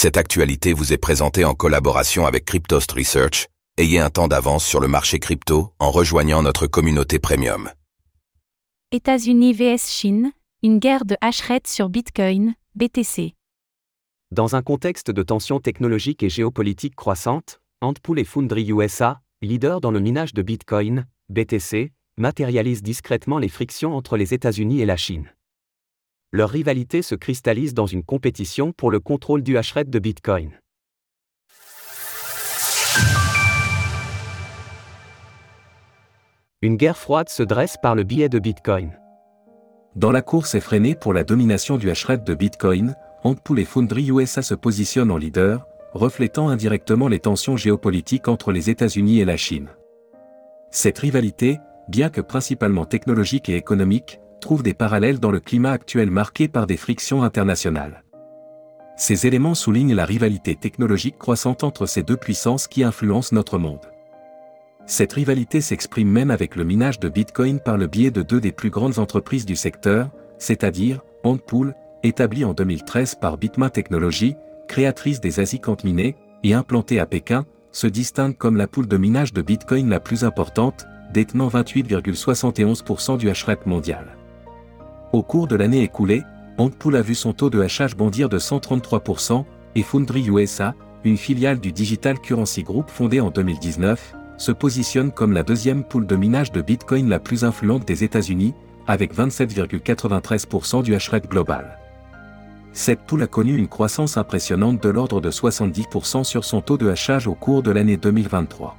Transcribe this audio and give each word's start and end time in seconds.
Cette 0.00 0.16
actualité 0.16 0.74
vous 0.74 0.92
est 0.92 0.96
présentée 0.96 1.44
en 1.44 1.54
collaboration 1.54 2.24
avec 2.24 2.44
Cryptost 2.44 2.92
Research. 2.92 3.48
Ayez 3.78 3.98
un 3.98 4.10
temps 4.10 4.28
d'avance 4.28 4.64
sur 4.64 4.78
le 4.78 4.86
marché 4.86 5.18
crypto 5.18 5.72
en 5.80 5.90
rejoignant 5.90 6.40
notre 6.40 6.68
communauté 6.68 7.18
premium. 7.18 7.68
États-Unis 8.92 9.54
vs 9.54 9.88
Chine, 9.88 10.30
une 10.62 10.78
guerre 10.78 11.04
de 11.04 11.16
hash 11.20 11.42
sur 11.64 11.88
Bitcoin, 11.88 12.54
BTC. 12.76 13.34
Dans 14.30 14.54
un 14.54 14.62
contexte 14.62 15.10
de 15.10 15.22
tensions 15.24 15.58
technologiques 15.58 16.22
et 16.22 16.28
géopolitiques 16.28 16.94
croissantes, 16.94 17.60
Antpool 17.80 18.20
et 18.20 18.24
Foundry 18.24 18.70
USA, 18.70 19.20
leaders 19.42 19.80
dans 19.80 19.90
le 19.90 19.98
minage 19.98 20.32
de 20.32 20.42
Bitcoin, 20.42 21.06
BTC, 21.28 21.90
matérialisent 22.16 22.84
discrètement 22.84 23.38
les 23.38 23.48
frictions 23.48 23.96
entre 23.96 24.16
les 24.16 24.32
États-Unis 24.32 24.80
et 24.80 24.86
la 24.86 24.96
Chine. 24.96 25.32
Leur 26.30 26.50
rivalité 26.50 27.00
se 27.00 27.14
cristallise 27.14 27.72
dans 27.72 27.86
une 27.86 28.04
compétition 28.04 28.72
pour 28.72 28.90
le 28.90 29.00
contrôle 29.00 29.42
du 29.42 29.56
hashrate 29.56 29.88
de 29.88 29.98
Bitcoin. 29.98 30.50
Une 36.60 36.76
guerre 36.76 36.98
froide 36.98 37.30
se 37.30 37.42
dresse 37.42 37.78
par 37.80 37.94
le 37.94 38.02
biais 38.02 38.28
de 38.28 38.38
Bitcoin. 38.38 38.98
Dans 39.96 40.12
la 40.12 40.20
course 40.20 40.54
effrénée 40.54 40.94
pour 40.94 41.14
la 41.14 41.24
domination 41.24 41.78
du 41.78 41.88
hashrate 41.88 42.26
de 42.26 42.34
Bitcoin, 42.34 42.94
Antpool 43.24 43.60
et 43.60 43.64
Foundry 43.64 44.10
USA 44.10 44.42
se 44.42 44.54
positionnent 44.54 45.10
en 45.10 45.16
leader, 45.16 45.66
reflétant 45.94 46.50
indirectement 46.50 47.08
les 47.08 47.20
tensions 47.20 47.56
géopolitiques 47.56 48.28
entre 48.28 48.52
les 48.52 48.68
États-Unis 48.68 49.20
et 49.20 49.24
la 49.24 49.38
Chine. 49.38 49.70
Cette 50.70 50.98
rivalité, 50.98 51.58
bien 51.88 52.10
que 52.10 52.20
principalement 52.20 52.84
technologique 52.84 53.48
et 53.48 53.56
économique, 53.56 54.20
trouve 54.40 54.62
des 54.62 54.74
parallèles 54.74 55.20
dans 55.20 55.30
le 55.30 55.40
climat 55.40 55.72
actuel 55.72 56.10
marqué 56.10 56.48
par 56.48 56.66
des 56.66 56.76
frictions 56.76 57.22
internationales. 57.22 58.04
Ces 58.96 59.26
éléments 59.26 59.54
soulignent 59.54 59.94
la 59.94 60.04
rivalité 60.04 60.56
technologique 60.56 61.18
croissante 61.18 61.62
entre 61.62 61.86
ces 61.86 62.02
deux 62.02 62.16
puissances 62.16 62.66
qui 62.66 62.82
influencent 62.82 63.34
notre 63.34 63.56
monde. 63.56 63.86
Cette 64.86 65.12
rivalité 65.12 65.60
s'exprime 65.60 66.08
même 66.08 66.30
avec 66.30 66.56
le 66.56 66.64
minage 66.64 66.98
de 66.98 67.08
Bitcoin 67.08 67.60
par 67.60 67.76
le 67.76 67.86
biais 67.86 68.10
de 68.10 68.22
deux 68.22 68.40
des 68.40 68.52
plus 68.52 68.70
grandes 68.70 68.98
entreprises 68.98 69.46
du 69.46 69.54
secteur, 69.54 70.10
c'est-à-dire 70.38 71.00
Antpool, 71.22 71.74
établie 72.02 72.44
en 72.44 72.54
2013 72.54 73.16
par 73.16 73.38
Bitmain 73.38 73.68
Technologies, 73.68 74.34
créatrice 74.66 75.20
des 75.20 75.40
ASIC 75.40 75.84
minés, 75.84 76.16
et 76.42 76.54
implantée 76.54 76.98
à 76.98 77.06
Pékin, 77.06 77.44
se 77.70 77.86
distingue 77.86 78.36
comme 78.36 78.56
la 78.56 78.66
poule 78.66 78.88
de 78.88 78.96
minage 78.96 79.32
de 79.32 79.42
Bitcoin 79.42 79.88
la 79.88 80.00
plus 80.00 80.24
importante, 80.24 80.86
détenant 81.12 81.48
28,71% 81.48 83.16
du 83.18 83.30
hashrate 83.30 83.66
mondial. 83.66 84.17
Au 85.12 85.22
cours 85.22 85.46
de 85.46 85.56
l'année 85.56 85.82
écoulée, 85.82 86.22
Antpool 86.58 86.96
a 86.96 87.02
vu 87.02 87.14
son 87.14 87.32
taux 87.32 87.48
de 87.48 87.62
hachage 87.62 87.96
bondir 87.96 88.28
de 88.28 88.38
133%, 88.38 89.42
et 89.74 89.82
Foundry 89.82 90.28
USA, 90.28 90.74
une 91.02 91.16
filiale 91.16 91.60
du 91.60 91.72
Digital 91.72 92.18
Currency 92.18 92.62
Group 92.62 92.90
fondée 92.90 93.20
en 93.20 93.30
2019, 93.30 94.14
se 94.36 94.52
positionne 94.52 95.10
comme 95.10 95.32
la 95.32 95.42
deuxième 95.42 95.82
poule 95.82 96.06
de 96.06 96.14
minage 96.14 96.52
de 96.52 96.60
Bitcoin 96.60 97.08
la 97.08 97.20
plus 97.20 97.44
influente 97.44 97.86
des 97.86 98.04
États-Unis, 98.04 98.54
avec 98.86 99.14
27,93% 99.14 100.82
du 100.82 100.94
hashrate 100.94 101.28
global. 101.28 101.78
Cette 102.74 103.00
poule 103.00 103.22
a 103.22 103.26
connu 103.26 103.56
une 103.56 103.68
croissance 103.68 104.18
impressionnante 104.18 104.82
de 104.82 104.90
l'ordre 104.90 105.22
de 105.22 105.30
70% 105.30 106.24
sur 106.24 106.44
son 106.44 106.60
taux 106.60 106.76
de 106.76 106.88
hachage 106.88 107.26
au 107.26 107.34
cours 107.34 107.62
de 107.62 107.70
l'année 107.70 107.96
2023. 107.96 108.76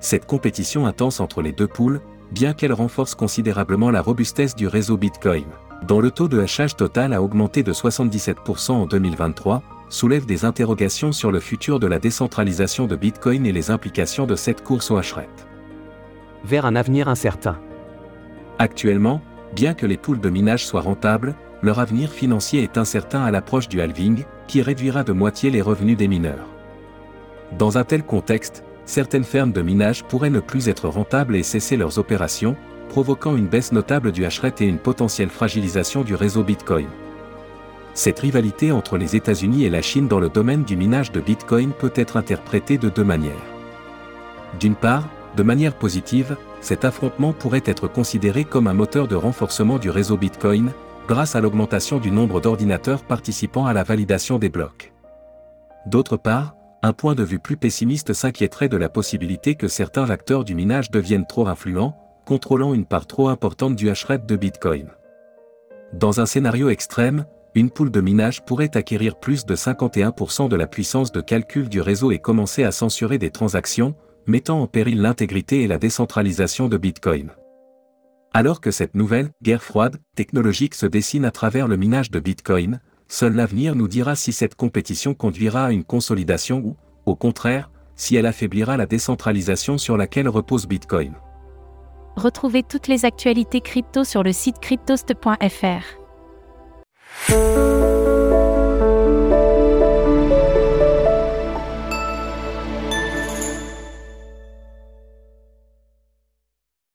Cette 0.00 0.26
compétition 0.26 0.86
intense 0.86 1.20
entre 1.20 1.40
les 1.40 1.52
deux 1.52 1.68
poules, 1.68 2.00
bien 2.32 2.54
qu'elle 2.54 2.72
renforce 2.72 3.14
considérablement 3.14 3.90
la 3.90 4.00
robustesse 4.00 4.56
du 4.56 4.66
réseau 4.66 4.96
Bitcoin, 4.96 5.44
dont 5.86 6.00
le 6.00 6.10
taux 6.10 6.28
de 6.28 6.40
hachage 6.40 6.76
total 6.76 7.12
a 7.12 7.22
augmenté 7.22 7.62
de 7.62 7.72
77% 7.72 8.72
en 8.72 8.86
2023, 8.86 9.62
soulève 9.90 10.24
des 10.24 10.46
interrogations 10.46 11.12
sur 11.12 11.30
le 11.30 11.40
futur 11.40 11.78
de 11.78 11.86
la 11.86 11.98
décentralisation 11.98 12.86
de 12.86 12.96
Bitcoin 12.96 13.44
et 13.44 13.52
les 13.52 13.70
implications 13.70 14.26
de 14.26 14.34
cette 14.34 14.64
course 14.64 14.90
au 14.90 14.96
hashrate. 14.96 15.46
Vers 16.44 16.64
un 16.64 16.74
avenir 16.74 17.08
incertain. 17.08 17.58
Actuellement, 18.58 19.20
bien 19.54 19.74
que 19.74 19.86
les 19.86 19.98
poules 19.98 20.20
de 20.20 20.30
minage 20.30 20.66
soient 20.66 20.80
rentables, 20.80 21.34
leur 21.62 21.78
avenir 21.78 22.10
financier 22.10 22.62
est 22.62 22.78
incertain 22.78 23.22
à 23.22 23.30
l'approche 23.30 23.68
du 23.68 23.80
halving, 23.80 24.24
qui 24.48 24.62
réduira 24.62 25.04
de 25.04 25.12
moitié 25.12 25.50
les 25.50 25.62
revenus 25.62 25.96
des 25.96 26.08
mineurs. 26.08 26.48
Dans 27.58 27.76
un 27.76 27.84
tel 27.84 28.02
contexte, 28.02 28.64
certaines 28.92 29.24
fermes 29.24 29.52
de 29.52 29.62
minage 29.62 30.04
pourraient 30.04 30.28
ne 30.28 30.40
plus 30.40 30.68
être 30.68 30.86
rentables 30.86 31.34
et 31.34 31.42
cesser 31.42 31.78
leurs 31.78 31.98
opérations, 31.98 32.56
provoquant 32.90 33.36
une 33.36 33.46
baisse 33.46 33.72
notable 33.72 34.12
du 34.12 34.26
hashrate 34.26 34.60
et 34.60 34.66
une 34.66 34.78
potentielle 34.78 35.30
fragilisation 35.30 36.02
du 36.02 36.14
réseau 36.14 36.44
Bitcoin. 36.44 36.88
Cette 37.94 38.18
rivalité 38.18 38.70
entre 38.70 38.98
les 38.98 39.16
États-Unis 39.16 39.64
et 39.64 39.70
la 39.70 39.80
Chine 39.80 40.08
dans 40.08 40.20
le 40.20 40.28
domaine 40.28 40.64
du 40.64 40.76
minage 40.76 41.10
de 41.10 41.20
Bitcoin 41.20 41.72
peut 41.72 41.92
être 41.94 42.18
interprétée 42.18 42.76
de 42.76 42.90
deux 42.90 43.04
manières. 43.04 43.32
D'une 44.60 44.74
part, 44.74 45.08
de 45.36 45.42
manière 45.42 45.74
positive, 45.74 46.36
cet 46.60 46.84
affrontement 46.84 47.32
pourrait 47.32 47.62
être 47.64 47.88
considéré 47.88 48.44
comme 48.44 48.66
un 48.66 48.74
moteur 48.74 49.08
de 49.08 49.16
renforcement 49.16 49.78
du 49.78 49.88
réseau 49.88 50.18
Bitcoin, 50.18 50.70
grâce 51.08 51.34
à 51.34 51.40
l'augmentation 51.40 51.98
du 51.98 52.10
nombre 52.10 52.42
d'ordinateurs 52.42 53.04
participant 53.04 53.64
à 53.64 53.72
la 53.72 53.84
validation 53.84 54.38
des 54.38 54.50
blocs. 54.50 54.92
D'autre 55.86 56.18
part, 56.18 56.54
un 56.82 56.92
point 56.92 57.14
de 57.14 57.22
vue 57.22 57.38
plus 57.38 57.56
pessimiste 57.56 58.12
s'inquiéterait 58.12 58.68
de 58.68 58.76
la 58.76 58.88
possibilité 58.88 59.54
que 59.54 59.68
certains 59.68 60.10
acteurs 60.10 60.44
du 60.44 60.54
minage 60.54 60.90
deviennent 60.90 61.26
trop 61.26 61.46
influents, 61.46 61.96
contrôlant 62.26 62.74
une 62.74 62.86
part 62.86 63.06
trop 63.06 63.28
importante 63.28 63.76
du 63.76 63.88
hashrate 63.88 64.26
de 64.26 64.36
Bitcoin. 64.36 64.88
Dans 65.92 66.20
un 66.20 66.26
scénario 66.26 66.70
extrême, 66.70 67.24
une 67.54 67.70
poule 67.70 67.90
de 67.90 68.00
minage 68.00 68.44
pourrait 68.44 68.76
acquérir 68.76 69.16
plus 69.16 69.44
de 69.44 69.54
51% 69.54 70.48
de 70.48 70.56
la 70.56 70.66
puissance 70.66 71.12
de 71.12 71.20
calcul 71.20 71.68
du 71.68 71.80
réseau 71.80 72.10
et 72.10 72.18
commencer 72.18 72.64
à 72.64 72.72
censurer 72.72 73.18
des 73.18 73.30
transactions, 73.30 73.94
mettant 74.26 74.60
en 74.60 74.66
péril 74.66 75.02
l'intégrité 75.02 75.62
et 75.62 75.68
la 75.68 75.78
décentralisation 75.78 76.68
de 76.68 76.78
Bitcoin. 76.78 77.30
Alors 78.34 78.60
que 78.60 78.70
cette 78.70 78.94
nouvelle 78.94 79.28
guerre 79.42 79.62
froide 79.62 79.98
technologique 80.16 80.74
se 80.74 80.86
dessine 80.86 81.26
à 81.26 81.30
travers 81.30 81.68
le 81.68 81.76
minage 81.76 82.10
de 82.10 82.18
Bitcoin, 82.18 82.80
Seul 83.12 83.34
l'avenir 83.34 83.74
nous 83.74 83.88
dira 83.88 84.16
si 84.16 84.32
cette 84.32 84.54
compétition 84.54 85.12
conduira 85.12 85.66
à 85.66 85.70
une 85.70 85.84
consolidation 85.84 86.62
ou, 86.64 86.76
au 87.04 87.14
contraire, 87.14 87.70
si 87.94 88.16
elle 88.16 88.24
affaiblira 88.24 88.78
la 88.78 88.86
décentralisation 88.86 89.76
sur 89.76 89.98
laquelle 89.98 90.30
repose 90.30 90.66
Bitcoin. 90.66 91.12
Retrouvez 92.16 92.62
toutes 92.62 92.88
les 92.88 93.04
actualités 93.04 93.60
crypto 93.60 94.04
sur 94.04 94.22
le 94.22 94.32
site 94.32 94.60
cryptost.fr. 94.60 95.84